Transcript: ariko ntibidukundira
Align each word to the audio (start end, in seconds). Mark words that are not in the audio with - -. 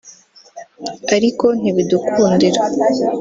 ariko 1.15 1.45
ntibidukundira 1.59 2.61